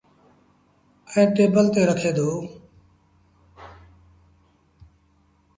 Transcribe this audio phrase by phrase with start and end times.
[1.11, 2.29] ائيٚݩ ٽيبل تي رکي دو۔